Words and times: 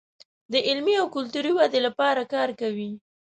د 0.51 0.53
علمي 0.67 0.95
او 1.01 1.07
کلتوري 1.15 1.51
ودې 1.55 1.79
لپاره 1.87 2.21
کار 2.33 2.49
کوي. 2.61 2.89